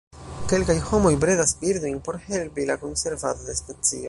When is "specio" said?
3.65-3.99